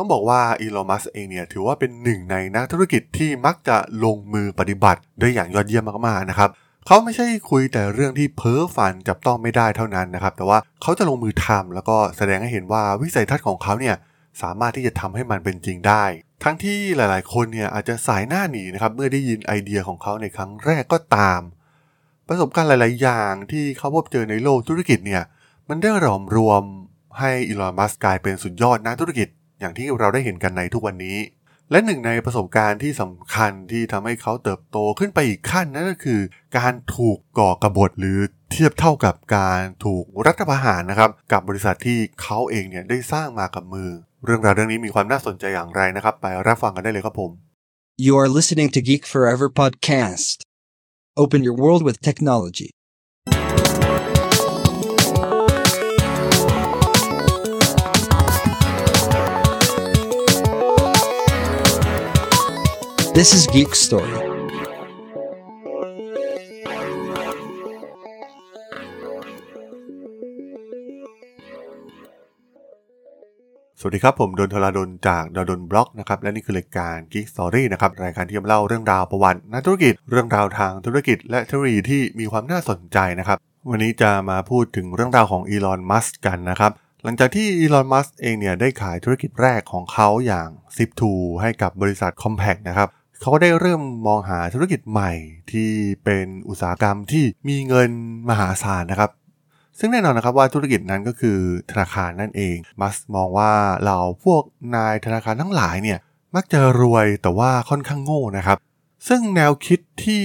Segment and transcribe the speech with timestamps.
[0.00, 6.50] ต้องบอกว่าอีลอนมัสเองเนี่ยถือว่าเป็นหนึ่งในนักธุรกิจที่มักจะลงมือปฏิบัติได้อย่างยอดเยี่ยมมากๆนะครับ
[6.86, 13.96] เขาไม่ใช่คุยแต่เรื่องที่เพ้อฝันจับต้องไม่ได้เท่านั้นนะครับ แต่ว่าเขาจะลงมือทำแล้วก็แสดงให้เห็นว่าวิสัยทัศน์ของเขาเนี่ย
[14.42, 16.04] สามารถที่จะทำให้มันเป็นจริงได้
[16.44, 21.40] ทั้งที่หลายๆ คนเนี่ยอาจจะสายหน้าหนีนะครับเมื่อได้ยินไอเดียของเขาในครั้งแรกก็ตาม
[22.28, 25.22] ประสบการณ์หลาย ๆ อย่างที่เขาพบเจอในโลกธุรกิจเนี่ย
[25.68, 26.62] มันได้หลอมรวม
[27.18, 29.28] ให้อีลอน มัสกลายเป็นสุดยอดนักธุรกิจ
[29.60, 31.18] อย่างที่เราได้เห็นกันในทุกวันนี้
[31.70, 36.20] และหนึ่งในประสบการณ์ที่สำคัญที่ทำให้เขาเติบโตขึ้นไปอีกขั้นนั่นก็คือ
[36.58, 38.18] การถูกก่อกระบฏหรือ
[38.50, 43.90] เทียบเท่ากับการถูกรัฐประหารนะครับ กับบริษัทที่เขาเองเนี่ยได้สร้างมากับมือ
[44.24, 47.30] เรื่องราวเรื่องนี้มีความน่าสนใจอย่างไรนะครับ ไปรับฟังกันได้เลยครับผม
[48.06, 50.36] You are listening to Geek Forever podcast.
[51.22, 52.70] Open your world with technology.
[63.18, 64.12] This is Geek Story.
[64.12, 64.14] ส
[73.84, 83.38] วัสดีครับ ผมดนทราดนจากดดนบล็อกนะครับ และนี่คือรายการ Geek Story นะครับ รายการที่จะเล่าเรื่องราวประวัตินักธุรกิจ เรื่องราวทางธุรกิจ และเทคโนโลยีที่มีความน่าสนใจนะครับ
[83.70, 86.72] วันนี้จะมาพูดถึงเรื่องราวของอีลอน มัสกันนะครับ
[87.04, 91.02] หลังจากที่อีลอน มัสเองเนี่ยได้ขายธุรกิจแรกของเขาอย่าง Zip2
[91.40, 92.88] ให้กับบริษัท Compaq นะครับ
[93.20, 95.12] เขาก็ได้เริ่มมองหาธุรกิจใหม่
[95.50, 95.70] ที่
[96.04, 97.90] เป็นอุตสาหกรรมที่มีเงิน
[98.28, 99.10] มหาศาลนะครับ
[99.78, 101.38] ซึ่งแน่นอนนะครับว่าธุรกิจนั้นก็คือ
[101.70, 103.52] ธนาคารนั่นเอง มัสมองว่า
[103.84, 104.42] เราพวก
[104.76, 105.98] นายธนาคารทั้งหลายเนี่ย
[106.34, 108.58] มักจะรวยแต่ว่าค่อนข้างโง่นะครับ
[109.08, 110.24] ซึ่งแนวคิดที่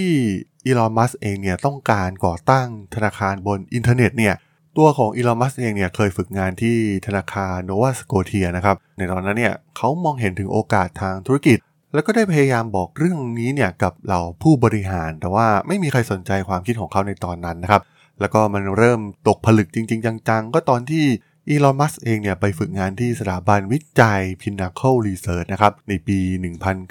[0.66, 4.34] Elon Musk เองเนี่ยต้องการก่อตั้งธนาคารบนอินเทอร์เน็ตเนี่ย
[4.78, 11.58] ตัวของ Elon Musk เองเนี่ยเคยฝึกงานที่ธนาคาร Nova Scotia นะครับ ในตอนนั้นเนี่ยเขามองเห็นถึงโอกาสทางธุรกิจ
[11.96, 17.82] แล้วก็ได้พยายามบอกเรื่องนี้เนี่ยกับเหล่าผู้บริหาร แต่ว่าไม่มีใครสนใจความคิดของเขาในตอนนั้นนะครับ
[18.20, 21.06] แล้วก็มันเริ่มตกผลึกจริง ๆ จังๆ ก็ตอนที่
[21.50, 26.20] Elon Musk เองเนี่ยไปฝึกงานที่สถาบันวิจัย Pinnacle Research นะครับ ในปี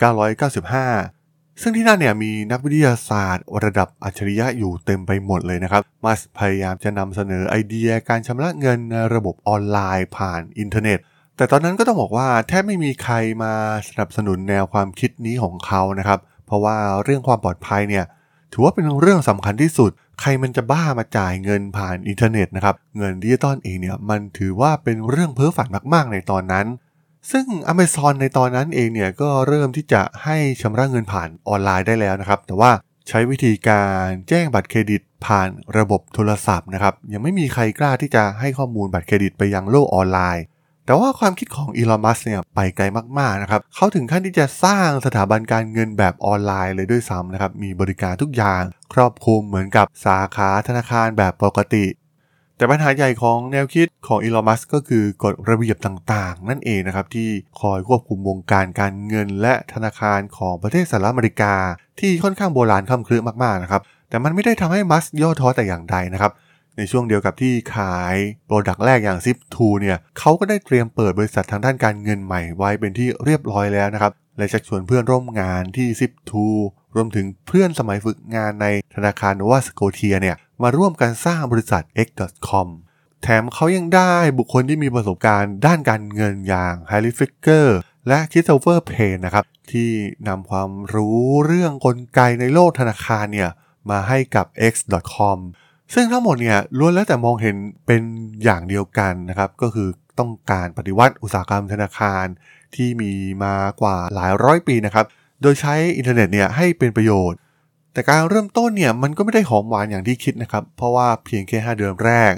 [0.04, 10.98] 1995 ซึ่งที่นั่นเนี่ยมีนักวิทยาศาสตร์ระดับอัจฉริยะอยู่เต็มไปหมดเลยนะครับ มัสพยายามจะนำเสนอไอเดียการชำระเงินในระบบออนไลน์ผ่านอินเทอร์เน็ต
[11.36, 13.52] แต่ตอนนั้นก็ต้องบอกว่าแทบไม่มีใครมา
[13.88, 18.04] สนับสนุนแนวความคิดนี้ของเขานะครับ เพราะว่าเรื่องความปลอดภัยเนี่ย
[18.52, 19.90] ถือว่าเป็นเรื่องสำคัญที่สุด
[20.20, 26.66] ใครมันจะบ้ามาจ่ายเงินผ่านอินเทอร์เน็ตนะครับเงินดิจิตอลเองเนี่ยมันถือว่าเป็นเรื่องเพ้อฝันมากๆในตอนนั้น
[27.30, 32.70] ซึ่ง Amazon ในตอนนั้นเองเนี่ยก็เริ่มที่จะให้ชำระเงินผ่านออนไลน์ได้แล้วนะครับ แต่ว่า
[33.08, 40.44] ใช้วิธีการแจ้งบัตรเครดิตผ่านระบบโทรศัพท์นะครับยังไม่มีใครกล้าที่จะให้ข้อมูลบัตรเครดิตไปยังโลกออนไลน์
[40.86, 42.84] แต่ว่าความคิดของอีลอน มัสเนี่ยไปไกล
[43.18, 48.62] มากๆนะครับเขาถึงขั้นที่จะสร้างสถาบันการเงินแบบออนไลน์เลยด้วยซ้ำนะครับ มีบริการทุกอย่าง
[48.94, 51.86] ครอบคลุมเหมือนกับสาขาธนาคารแบบปกติ
[52.56, 57.28] แต่ปัญหาใหญ่ของแนวคิดของอีลอนมัสก็คือกฎระเบียบต่างๆ นั่นเองนะครับที่
[57.60, 61.54] คอยควบคุมวงการการเงิน และธนาคารของประเทศสหรัฐอเมริกา
[62.00, 66.32] ที่ค่อนข้างโบราณค่ำครึมากๆนะครับแต่มันไม่ได้ทำให้มัสย่อท้อแต่อย่างใดนะครับ
[66.76, 76.32] ในช่วงเดียวกับที่ขายโปรดักต์แรกอย่าง Zip2 เนี่ยเขาก็ได้เตรียมเปิดบริษัททางด้านการเงินใหม่ไว้เป็นที่เรียบร้อยแล้วนะครับ และชักชวนเพื่อนร่วมงานที่ Zip2
[76.94, 82.68] รวมถึงเพื่อนสมัยฝึกงานในธนาคารนวาสโกเทียเนี่ยมาร่วมกันสร้างบริษัท X.com
[83.22, 87.66] แถมเขายังได้บุคคลที่มีประสบการณ์ด้านการเงินอย่าง Harry Ficker
[88.08, 89.90] และค h ิ s t o p h e r Payne นะครับที่
[90.28, 93.50] นำความรู้เรื่องกลไกในโลกธนาคารเนี่ย
[93.90, 95.38] มาให้กับ X.com
[95.94, 97.56] ซึ่งทั้งหมดเนี่ยล้วนแล้วแต่มองเห็น
[97.86, 98.02] เป็น
[98.44, 102.26] อย่างเดียวกันนะครับ ก็คือต้องการปฏิวัติอุตสาหกรรมธนาคาร
[102.74, 103.12] ที่มี
[103.44, 105.06] มากว่าหลายร้อยปีนะครับ
[105.42, 107.38] โดยใช้อินเทอร์เน็ตเนี่ยให้เป็นประโยชน์
[107.92, 112.32] แต่การเริ่มต้นเนี่ยมันก็ไม่ได้หอมหวานอย่างที่คิดนะครับ เพราะว่าเพียงแค่ 5 เดือนแรก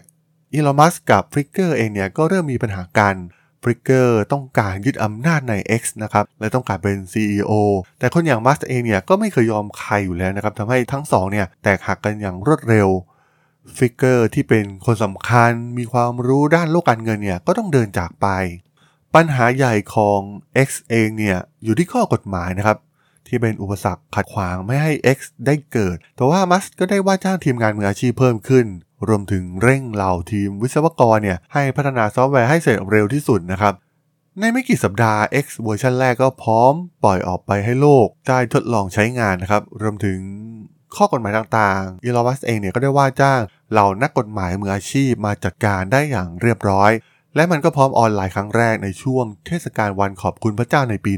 [0.52, 3.16] Elon Musk กับฟริกเกอร์เองเนี่ยก็เริ่มมีปัญหากัน
[3.62, 7.52] ฟริกเกอร์ต้องการยึดอำนาจใน X นะครับและต้องการเป็น CEO
[7.98, 12.88] แต่คนอย่างมัสเองเนี่ยก็ไม่เคยยอมใครอยู่แล้วนะครับทำให้ทั้งสองเนี่ยแตกหักกันอย่างรวดเร็ว
[13.76, 18.26] ฟริกเกอร์ที่เป็นคนสำคัญมีความรู้ด้านโลกการเงินเนี่ยก็ต้องเดินจากไป
[19.14, 20.20] ปัญหาใหญ่ของ
[20.66, 22.78] X เองเนี่ยอยู่ที่ข้อกฎหมายนะครับ
[23.28, 28.66] ที่เป็นอุปสรรคขัดขวางไม่ให้ X ได้เกิด แต่ว่ามัสก็ได้ว่าจ้างทีมงานมืออาชีพเพิ่มขึ้น
[29.08, 33.74] รวมถึงเร่งเหล่าทีมวิศวกรเนี่ยให้พัฒนาซอฟต์แวร์ให้เสร็จเร็วที่สุดนะครับ
[34.38, 36.72] ในไม่กี่สัปดาห์ X เวอร์ชันแรกก็พร้อม
[37.04, 40.18] ปล่อยออกไปให้โลกได้ทดลองใช้งานนะครับ รวมถึง
[40.96, 43.40] ข้อกฎหมายต่างๆ Elon Musk เองเนี่ยก็ได้ว่าจ้าง
[43.72, 46.90] เหล่านักกฎหมายมืออาชีพมาจัดการได้อย่างเรียบร้อย
[47.36, 51.12] และมันก็พร้อมออนไลน์ครั้งแรกในช่วงเทศกาลวันขอบคุณพระเจ้าในปี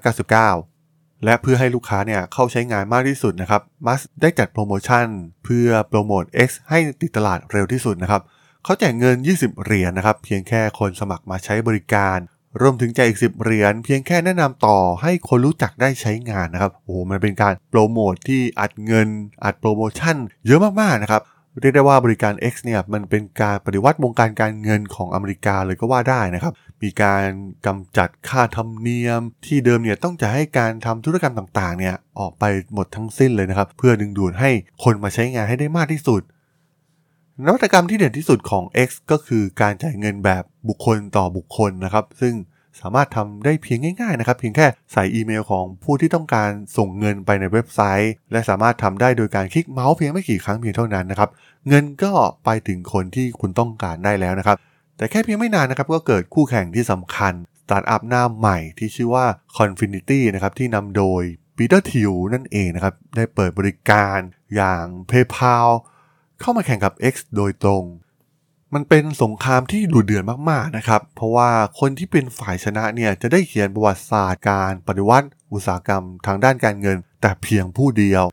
[0.00, 5.06] 1999 และเพื่อให้ลูกค้าเนี่ยเข้าใช้งานมากที่สุดนะครับ มัสได้จัดโปรโมชั่น
[5.44, 8.22] เพื่อโปรโมท X ให้ติดตลาดเร็วที่สุดนะครับ
[8.64, 12.18] เขาแจกเงิน 20 เหรียญนะครับ เพียงแค่คนสมัครมาใช้บริการ
[12.60, 19.08] รวมถึงแจกอีก 10 เหรียญเพียงแค่แนะนำต่อให้คนรู้จักได้ใช้งานนะครับ โอ้โหมันเป็นการโปรโมทที่อัดเงิน
[19.44, 20.16] อัดโปรโมชั่น
[20.46, 21.22] เยอะมากๆนะครับ
[21.60, 26.52] เรียกได้ว่าบริการ X เนี่ยมันเป็นการปฏิวัติวงการการเงินของอเมริกาเลยก็ว่าได้นะครับ
[26.82, 27.26] มีการ
[27.66, 32.44] กำจัดค่าธรรมเนียม ที่เดิมเนี่ยต้องจะให้การทำธุรกรรมต่างๆเนี่ยออกไป
[32.74, 34.50] หมดทั้งสิ้นเลยนะครับ เพื่อดึงดูดให้
[34.84, 36.22] คนมาใช้งานให้ได้มากที่สุด
[37.46, 42.34] นวัตกรรมที่เด่นที่สุดของ X ก็คือการจ่ายเงินแบบบุคคลต่อบุคคลนะครับ ซึ่ง
[42.80, 51.30] สามารถทำได้เพียงง่ายๆนะครับ เพียงแค่ใส่อีเมลของผู้ที่ต้องการส่งเงินไปในเว็บไซต์ และสามารถทำได้โดยการคลิกเมาส์เพียงไม่กี่ครั้งเพียงเท่านั้นนะครับ
[51.68, 52.12] เงินก็
[52.44, 54.56] ไปถึงคนที่คุณต้องการได้แล้วนะครับ
[54.96, 57.32] แต่แค่เพียงไม่นานนะครับก็เกิดคู่แข่งที่สำคัญ
[57.62, 59.26] สตาร์ทอัพหน้าใหม่ที่ชื่อว่า
[59.56, 61.22] Confinity นะครับที่นำโดย
[61.56, 64.18] Peter Thiel นั่นเองนะครับได้เปิดบริการ
[64.54, 65.68] อย่าง PayPal
[66.40, 67.84] เข้ามาแข่งกับ X โดยตรง
[68.74, 71.50] มันเป็นสงครามที่ดุเดือดมากๆนะครับ เพราะว่า
[71.80, 78.24] คนที่เป็นฝ่ายชนะเนี่ยจะได้เขียนประวัติศาสตร์การปฏิวัติ อุตสาหกรรมทางด้านการเงิน แต่เพียงผู้เดียว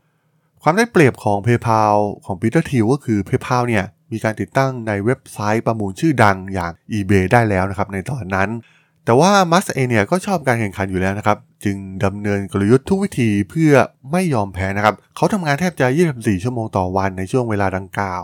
[0.62, 8.48] ความได้เปรียบของ PayPal ของ Peter Thiel ก็คือ PayPal เนี่ยมีการติดตั้งในเว็บไซต์ประมูลชื่อดังอย่าง eBay ได้แล้วนะครับในตอนนั้น
[9.04, 13.72] แต่ว่ามัสเองเนี่ยก็ชอบการแข่งขันอยู่แล้วนะครับ จึงดำเนินกลยุทธ์ทุกวิธีเพื่อ
[14.12, 18.22] ไม่ยอมแพ้นะครับ เขาทำงานแทบจะ 24 ชั่วโมงต่อวันในช่วงเวลาดังกล่าว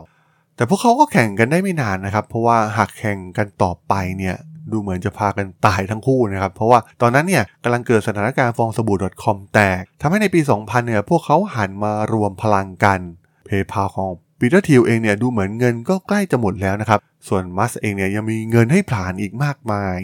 [0.56, 4.36] แต่พวกเขาก็แข่งกันได้ไม่นานนะครับ เพราะว่าหากแข่งกันต่อไปเนี่ย
[4.72, 13.00] ดูเหมือนจะพากันตายทั้งคู่นะครับ เพราะว่าตอนนั้นเนี่ยกำลังเกิดสถานการณ์ฟองสบู่ .com แตกทำให้ในปี 2000 เนี่ยพวกเขาหันมารวมพลังกัน
[13.48, 19.98] PayPal ของปีเตอร์ทิวเองเนี่ยดูเหมือนเงินก็ใกล้จะหมดแล้วนะครับ ส่วนมัสเองเนี่ยยังมีเงินให้ผลานอีกมากมาย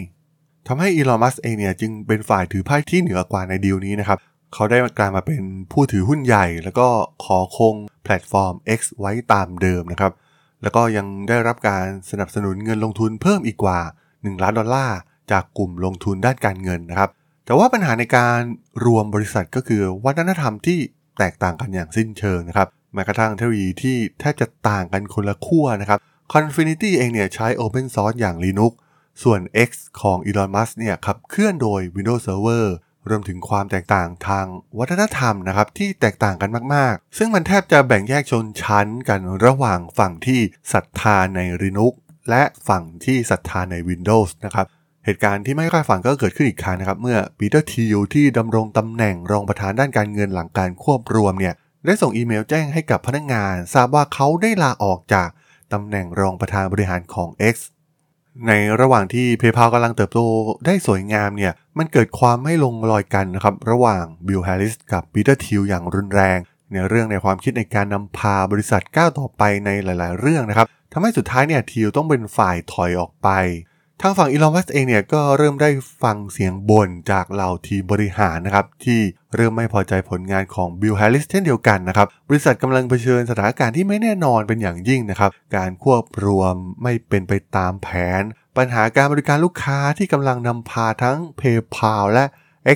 [0.73, 4.17] ทำให้อีลอนมัสเองเนี่ยจึงเป็นฝ่ายถือไพ่ที่เหนือกว่าในดีลนี้นะครับ
[4.53, 5.41] เขาได้กลายมาเป็น
[5.71, 6.87] ผู้ถือหุ้นใหญ่ แล้วก็
[7.23, 10.11] ขอคงแพลตฟอร์ม X ไว้ตามเดิมนะครับ
[10.63, 13.79] แล้วก็ยังได้รับการสนับสนุนเงินลงทุนเพิ่มอีกกว่า
[14.11, 14.97] 1 ล้านดอลลาร์
[15.31, 17.09] จากกลุ่มลงทุนด้านการเงินนะครับ
[17.45, 18.39] แต่ว่าปัญหาในการ
[18.85, 20.79] รวมบริษัทก็คือวัฒนธรรมที่
[21.17, 25.99] แตกต่างกันอย่างสิ้นเชิงนะครับแม้กระทั่งเทคโนโลยีที่แทบจะต่างกันคนละขั้วนะครับ
[26.33, 28.73] Confinity เองเนี่ยใช้ Open Source อย่าง Linux
[29.23, 29.69] ส่วน X
[30.01, 32.65] ของ Elon Musk เนี่ยขับเคลื่อนโดย Windows Server
[33.09, 34.45] รวมถึงความแตกต่างทาง
[34.79, 40.39] วัฒนธรรมนะครับที่แตกต่างกันมากๆ ซึ่งมันแทบจะแบ่งแยกชนชั้นกันระหว่างฝั่งที่
[40.73, 41.93] ศรัทธาใน Linux
[42.29, 44.65] และฝั่งที่ศรัทธาใน Windows นะครับ
[45.05, 51.53] เหตุการณ์ที่ไม่คาดฝันก็เกิดขึ้นอีกครั้งนะครับ เมื่อ Peter Thiel ที่ดำรงตำแหน่งรองประธานด้านการเงินหลังการควบรวมเนี่ย
[51.85, 55.29] ได้ส่งอีเมลแจ้งให้กับพนักงาน ทราบว่าเขาได้ลาออกจาก
[55.73, 57.55] ตำแหน่งรองประธานบริหารของ X
[58.47, 58.51] ใน
[58.81, 60.19] ระหว่างที่ PayPal กำลังเติบโต
[60.65, 66.39] ได้สวยงามเนี่ย มันเกิดความไม่ลงรอยกันนะครับ ระหว่าง Bill Harris กับ Peter Thiel อย่างรุนแรง
[66.71, 73.29] ในเรื่องในความคิดในการนำพาบริษัทก้าวต่อไปในหลาย ๆ เรื่องนะครับทำให้สุดท้ายเนี่ย Thiel ต้องเป็นฝ่ายถอยออกไป
[74.03, 75.69] ทางฝั่ง Elon Musk เองเนี่ยก็เริ่มได้
[76.03, 78.99] ฟังเสียงบ่นจากเหล่าทีมบริหารนะครับ ที่
[79.35, 86.53] เริ่มไม่พอใจผลงานของ Bill Harris เช่นเดียวกันนะครับ บริษัทกำลังเผชิญสถานการณ์ที่ไม่แน่นอนเป็นอย่างยิ่งนะครับ การควบรวม
[86.83, 87.87] ไม่เป็นไปตามแผ
[88.19, 88.21] น
[88.57, 92.25] ปัญหาการบริการลูกค้าที่กำลังนำพาทั้ง PayPal และ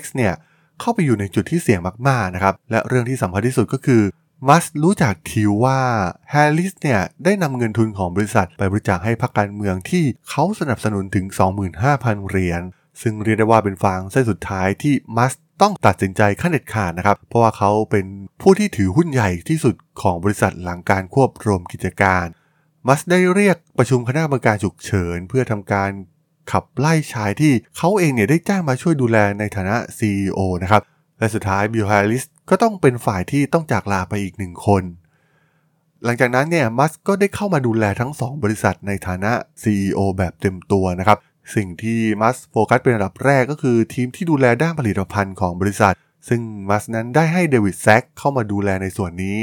[0.01, 0.33] X เนี่ย
[0.79, 4.01] เข้าไปอยู่ในจุดที่เสี่ยงมากๆนะครับ และเรื่องที่สำคัญที่สุดก็คือ
[4.49, 5.79] มัสรู้จักทิวว่า
[6.31, 11.25] แฮร์ริสเนี่ยได้นำเงินทุนของบริษัทไปบริจาคให้พรรคการเมืองที่เขาสนับสนุนถึง
[11.77, 12.61] 25,000 เหรียญ
[13.01, 18.05] ซึ่งเรียกได้ว่าเป็นฟางเส้นสุดท้ายที่มัสต้องตัดสินใจขั้นเด็ดขาดนะครับ เพราะว่าเขาเป็น
[18.41, 22.25] ผู้ที่ถือหุ้นใหญ่ที่สุดของบริษัทหลังการควบรวมกิจการ
[22.87, 25.89] มัสได้เรียกประชุมคณะกรรมการฉุกเฉิน เพื่อทำการ
[26.51, 30.81] ขับไล่ชายที่เขาเองเนี่ยได้จ้างมาช่วยดูแลในฐานะ CEO นะครับ
[31.19, 34.83] และสุดท้าย Bill Harris ก็ต้องเป็นฝ่ายที่ต้องจากลาไปอีกหนึ่งคน
[36.03, 39.31] หลังจากนั้นเนี่ยมัสก็ได้เข้ามาดูแลทั้ง 2 บริษัทในฐานะ
[39.63, 41.17] CEO แบบเต็มตัวนะครับ
[41.55, 45.93] สิ่งที่มัสโฟกัสเป็นอันดับแรกก็คือทีมที่ดูแลด้านผลิตภัณฑ์ของบริษัท
[46.27, 49.37] ซึ่งมัสนั้นได้ให้เดวิดแซกเข้ามาดูแลในส่วนนี้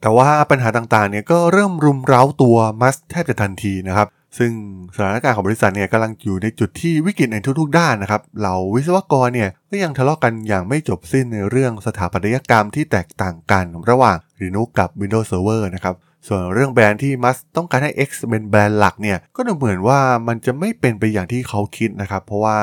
[0.00, 4.08] แต่ว่าปัญหาต่างๆเนี่ยก็เริ่มรุมเร้าตัวมัสแทบจะทันทีนะครับ
[4.38, 4.52] ซึ่ง
[4.96, 15.94] สถานการณ์ของบริษัทเนี่ยกำลังอยู่ในจุดที่วิกฤตในทุกๆด้านนะครับ เหล่าวิศวกรเนี่ยก็ยังทะเลาะกันอย่างไม่จบสิ้นในเรื่องสถาปัตยกรรมที่แตกต่างกันระหว่าง Linux กับ Windows Server นะครับ
[16.26, 22.58] ส่วนเรื่องแบรนด์ที่มัสต้องการให้ X เป็นแบรนด์หลักเนี่ยก็ดูเหมือนว่ามันจะไม่เป็นไปอย่างที่เขาคิดนะครับ เพราะว่า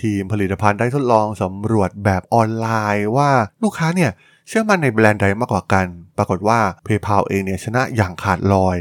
[0.00, 3.30] ทีมผลิตภัณฑ์ได้ทดลองสำรวจแบบออนไลน์ว่า
[3.62, 4.10] ลูกค้าเนี่ย
[4.48, 5.86] เชื่อมั่นในแบรนด์ใดมากกว่ากัน
[6.18, 8.76] ปรากฏว่า PayPal เองเนี่ยชนะอย่างขาดลอย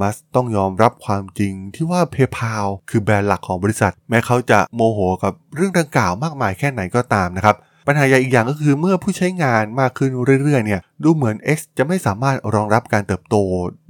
[0.00, 7.56] มัสต้องยอมรับความจริงที่ว่า PayPal คือแบรนด์หลักของบริษัท แม้เขาจะโมโหกับเรื่องดังกล่าวมากมายแค่ไหนก็ตามนะครับ
[7.86, 10.10] ปัญหาใหญ่อีกอย่างก็คือเมื่อผู้ใช้งานมากขึ้น
[10.42, 13.36] เรื่อยๆเนี่ยดูเหมือน X จะไม่สามารถรองรับการเติบโต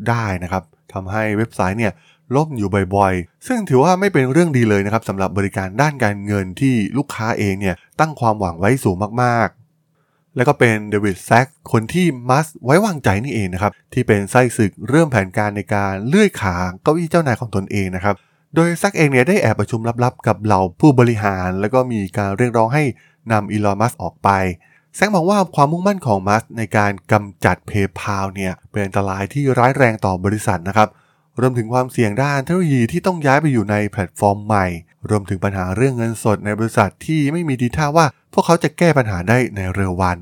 [0.08, 1.92] ได้นะครับทำให้เว็บไซต์เนี่ย
[2.36, 9.61] ล่มอยู่บ่อยๆ ซึ่งถือว่าไม่เป็นเรื่องดีเลยนะครับสำหรับบริการด้านการเงินที่ลูกค้าเองเนี่ยตั้งความหวังไว้สูงมากๆ
[10.36, 18.14] แล้วก็เป็นเดวิดแซกคนที่มัสไว้วางใจนี่เองนะครับ ที่เป็นไส้ศึกเริ่มแผนการในการเลื่อยขาเก้าอี้เจ้านายของตนเองนะครับ
[18.54, 22.84] โดยแซกเองเนี่ยได้แอบประชุมลับๆ กับเหล่าผู้บริหาร แล้วก็มีการเรียกร้องให้
[23.32, 24.30] นำอีลอนมัสออกไป
[24.96, 30.88] แซกมองว่าความมุ่งมั่นของมัสในการกำจัด PayPal เนี่ยเป็นอันตรายที่ร้ายแรงต่อบริษัทนะครับ
[31.40, 34.66] รวมถึงความเสี่ยงด้านเทคโนโลยีที่ต้องย้ายไปอยู่ในแพลตฟอร์มใหม่
[35.10, 40.18] รวมถึงปัญหาเรื่องเงินสดในบริษัทที่ไม่มีทีท่าว่า พวกเขาจะแก้ปัญหาได้ในเร็ววัน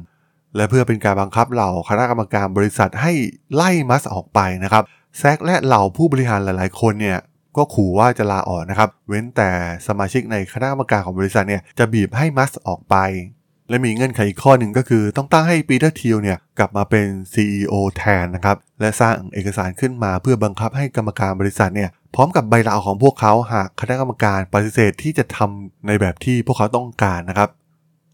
[0.56, 3.12] และเพื่อเป็นการบังคับเหล่าคณะกรรมการบริษัทให้
[3.54, 4.84] ไล่มัสออกไปนะครับ
[5.18, 7.18] แซกและเหล่าผู้บริหารหลายๆ คนเนี่ย
[7.56, 9.50] ก็ขู่ว่าจะลาออกนะครับ เว้นแต่
[9.86, 12.96] สมาชิกในคณะกรรมการของบริษัทเนี่ยจะบีบให้มัสออกไป
[13.70, 27.48] และมีเงื่อนไขอีกข้อหนึ่งก็คือต้องตั้งให้ Peter Thiel เนี่ยกลับมาเป็น CEO แทนนะครับ และสร้างเอกสารขึ้นมาเพื่อบังคับให้กรรมการบริษัทเนี่ยพร้อมกับใบลาออกของพวกเขาหากคณะกรรมการปฏิเสธที่จะทำในแบบที่พวกเขาต้องการนะครับ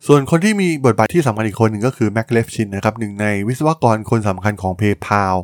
[0.06, 5.36] ส่วนคนที่มีบทบาทที่สำคัญอีกคนหนึ่งก็คือ Max Levchin นะครับหนึ่งในวิศวกรคนสำคัญของ PayPal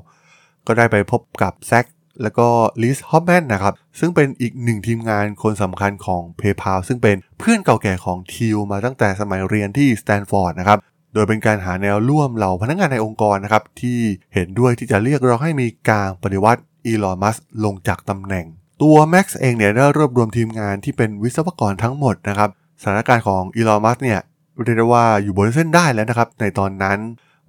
[0.67, 1.87] ก็ได้ไปพบกับแซก
[2.23, 2.49] แล้วก็
[2.83, 10.79] Reid Hoffman นะครับซึ่งเป็นอีกหนึ่งทีมงานคนสำคัญของ PayPal ซึ่งเป็นเพื่อนเก่าแก่ของ Thiel มาตั้งแต่สมัยเรียนที่สแตนฟอร์ดนะครับ
[11.15, 13.99] โดยเป็นการหาแนวร่วมเหล่าพนักงานในองค์กรนะครับที่
[14.35, 18.47] เห็นด้วยที่จะเรียกร้องให้มีการปฏิวัติอีลอนมัสลงจากตำแหน่ง
[18.83, 22.51] ตัวแม็กซ์เองเนี่ยได้รวบรวมทีมงานที่เป็นวิศวกรทั้งหมดนะครับ
[22.81, 24.21] สถานการณ์ของอีลอนมัสเนี่ย
[24.63, 26.99] เรียกได้ว่าอยู่บนเส้นได้แล้วนะครับในตอนนั้น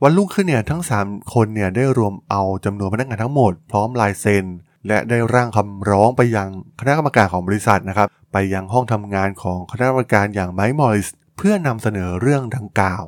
[0.05, 4.45] วันรุ่งขึ้นเนี่ยทั้ง 3 คนเนี่ยได้รวมเอาจำนวนพนักงานทั้งหมด พร้อมลายเซ็น
[4.87, 11.07] และได้ร่างคำร้องไปยังคณะกรรมการของบริษัทนะครับ ไปยังห้องทำงานของคณะกรรมการอย่างไมค์มอริส
[11.37, 13.03] เพื่อนำเสนอเรื่องดังกล่าว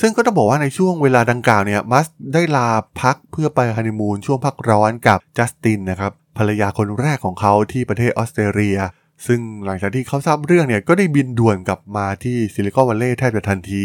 [0.00, 2.68] ซึ่งก็ต้องบอกว่าในช่วงเวลาดังกล่าวเนี่ยมัสได้ลา
[3.00, 8.78] พักเพื่อไปฮันนีมูนช่วงพักร้อนกับจัสตินนะครับภรรยาคนแรกของเขาที่ประเทศออสเตรเลีย
[9.26, 13.84] ซึ่งหลังจากที่เขาทราบเรื่องเนี่ยก็ได้บินด่วนกลับมาที่ซิลิคอนวัลเลย์แทบจะทันที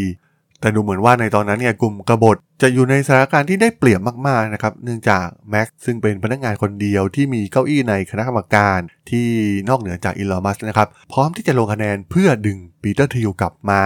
[0.62, 9.28] แต่ดูเหมือนว่าในตอนนั้นเนี่ยกลุ่มกบฏจะอยู่ในสถานการณ์ที่ได้เปรียบมากๆนะครับ เนื่องจากแม็กซ์ซึ่งเป็นพนักงานคนเดียวที่มีเก้าอี้ในคณะกรรมการที่
[9.70, 13.82] นอกเหนือจากอีลอมัสนะครับ พร้อมที่จะลงคะแนนเพื่อดึงปีเตอร์ทิลกลับมา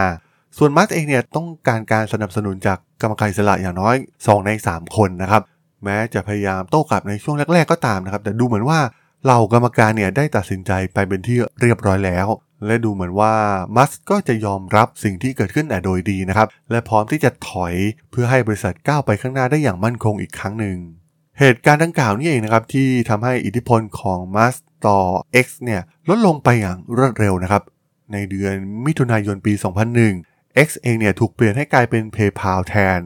[0.58, 5.42] ส่วนมัสเองเนี่ยต้องการการสนับสนุนจากกรรมการสระอย่างน้อย 2 ใน 3 คนนะครับ
[5.84, 8.80] แม้จะพยายามโต้กลับในช่วงแรก ๆ ก็ตามนะครับ แต่ดูเหมือนว่า
[9.26, 12.28] เหล่ากรรมการเนี่ยได้ตัดสินใจไปเป็นที่เรียบร้อยแล้ว
[12.66, 13.34] และดูเหมือนว่า
[13.76, 17.74] มัสก็จะยอมรับสิ่งที่เกิดขึ้นแต่โดยดีนะครับ และพร้อมที่จะถอย
[18.12, 20.78] เพื่อให้บริษัทก้าวไปข้างหน้าได้อย่างมั่นคงอีกครั้งหนึ่ง
[21.40, 24.56] เหตุการณ์ดังกล่าวนี่เองนะครับที่ทำให้อิทธิพลของมัส
[24.88, 25.00] ต่อ
[25.46, 27.64] X เนี่ยลดลงไปอย่างรวดเร็วนะครับ
[28.14, 28.56] ในเดือน
[28.86, 29.54] มิถุนายนปี
[30.10, 33.00] 2001 X เองเนี่ยถูกเปลี่ยนให้กลายเป็น PayPal แทน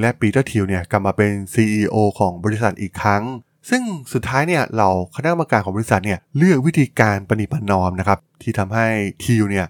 [0.00, 3.22] และ Peter Thiel เนี่ยกลับมาเป็น CEO ของบริษัทอีกครั้ง
[3.68, 3.82] ซึ่ง
[4.12, 8.86] สุดท้ายเนี่ยเหล่าคณะกรรมการของบริษัทเนี่ยเลือกวิธีการประนีประนอมนะครับที่ทำให้
[9.24, 9.66] Thiel เนี่ย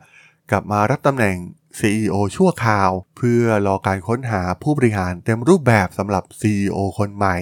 [0.51, 1.37] กลับมารับตำแหน่ง
[1.79, 7.37] CEO ชั่วคราว เพื่อรอการค้นหาผู้บริหารเต็มรูปแบบสำหรับ CEO คนใหม่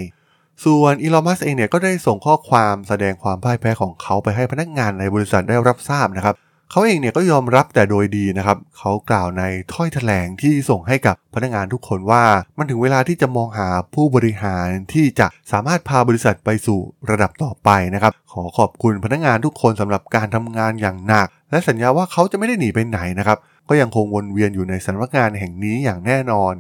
[0.65, 6.37] ส่วนอีลอมัสเองเนี่ยก็ได้ส่งข้อความแสดงความพ่ายแพ้ของเขาไปให้พนักงานในบริษัทได้รับทราบนะครับ
[6.71, 9.43] เขาเองเนี่ยก็ยอมรับแต่โดยดีนะครับเขากล่าวใน
[9.73, 12.25] ถ้อยแถลงที่ส่งให้กับพนักงานทุกคนว่า
[12.59, 16.79] มันถึงเวลาที่จะมองหาผู้บริหารที่จะสามารถพาบริษัทไปสู่
[17.11, 26.55] ระดับต่อไปนะครับ ขอขอบคุณพนักงานทุกคนสำหรับการทำงานอย่างหนัก และสัญญาว่าเขาจะไม่ได้หนีไปไหนนะครับ ก็ยังคงวนเวียนอยู่ในสำนักงานแห่งนี้อย่างแน่นอน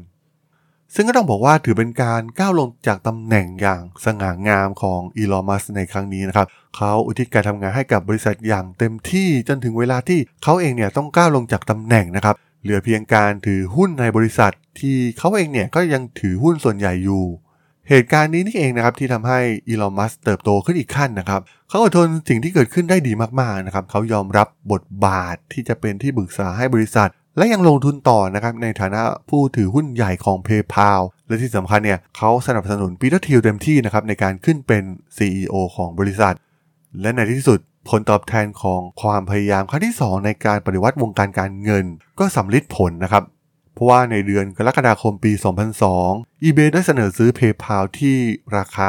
[0.95, 17.25] ซึ่งก็ต้องบอกว่าถือเป็นการก้าวลงจากตำแหน่งอย่างสง่างามของอีลอมัสในครั้งนี้นะครับเขาอุทิศการทำงานให้กับบริษัทอย่างเต็มที่จนถึงเวลาที่เขาเองเนี่ยต้องก้าวลงจากตำแหน่งนะครับ เหลือเพียงการถือหุ้นในบริษัท ที่เขาเองเนี่ยก็ยังถือหุ้นส่วนใหญ่อยู่
[17.89, 34.83] เหตุการณ์นี้นี่เองนะครับที่ทำให้อีลอนมัสเติบโตขึ้นอีกขั้นนะครับเขาอดทนสิ่งที่เกิดขึ้นได้ดีมากๆนะครับเขายอมรับบทบาทที่จะเป็นที่ปรึกษาให้บริษัท และยังลงทุนต่อนะครับในฐานะผู้ถือหุ้นใหญ่ของ PayPal และที่สำคัญเนี่ยเขาสนับสนุน Peter Thiel เต็มที่นะครับในการขึ้นเป็น
[35.17, 36.35] CEO ของบริษัท
[37.01, 41.85] และในที่สุดผลตอบแทนของความพยายามครั้งที่ 2 ในการปฏิวัติวงการการเงิน
[42.19, 43.25] ก็สัมฤทธิ์ผลนะครับ
[43.75, 45.33] เพราะว่าในเดือนกรกฎาคมปี
[45.89, 48.17] 2002 eBay ได้เสนอซื้อ PayPal ที่
[48.57, 48.89] ราคา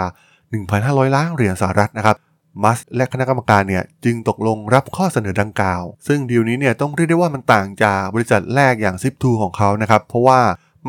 [0.57, 2.17] 1,500 ล้านเหรียญสหรัฐนะครับ
[2.63, 10.39] มัสและคณะกรรมการเนี่ยจึงตกลงรับข้อเสนอดังกล่าว ซึ่งดีลนี้เนี่ยต้องเรียกได้ว่ามันต่างจากบริษัทแรกอย่าง Zip2 ของเขานะครับ เพราะว่า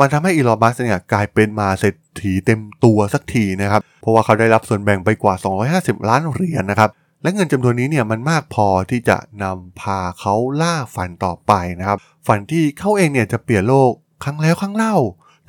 [0.00, 5.34] มันทำให้อีลอนมัสเนี่ยกลายเป็นมาเศรษฐีเต็มตัวสักทีนะครับ เพราะว่าเขาได้รับส่วนแบ่งไปกว่า
[5.70, 6.90] 250 ล้านเหรียญนะครับ
[7.22, 13.90] และเงินจำนวนนี้เนี่ยมันมากพอที่จะนำพาเขาล่าฝันต่อไปนะครับ ฝันที่เขาเองเนี่ยจะเปลี่ยนโลก
[14.24, 14.96] ครั้งแล้วครั้งเล่า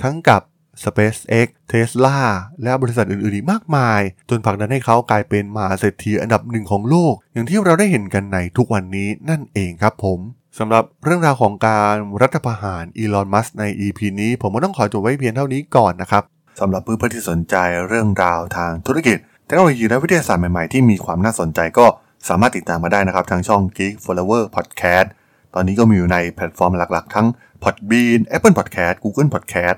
[0.03, 0.41] ทั้งกับ
[0.83, 2.17] SpaceX Tesla
[2.63, 10.19] และบริษัทอื่นๆอีกมากมาย จนผลักดันให้เขากลายเป็นมหาเศรษฐีอันดับหนึ่งของโลก อย่างที่เราได้เห็นกันในทุกวันนี้นั่นเองครับผม
[10.59, 16.24] สำหรับเรื่องราวของการรัฐประหารอีลอนมัสใน EP นี้ ผมก็ต้องขอจบไว้เพียงเท่านี้ก่อนนะครับ
[16.59, 17.55] สำหรับเพื่อนๆที่สนใจ
[17.88, 21.86] เรื่องราวทางธุรกิจเทคโนโลยีและวิทยาศาสตร์ใหม่ๆ ที่มีความน่าสนใจก็
[22.29, 25.07] สามารถติดตามมาได้นะครับ ทางช่อง Geek Flower Podcast
[25.53, 27.27] ตอนนี้ก็มีอยู่ในแพลตฟอร์มหลักๆ ทั้ง
[27.63, 29.77] Podbean Apple Podcast Google Podcast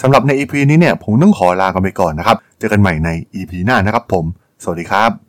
[0.00, 4.24] สำหรับใน EP นี้เนี่ยผมต้องขอลากันไปก่อนนะครับ เจอกันใหม่ใน EP หน้านะครับผม
[4.62, 5.27] สวัสดีครับ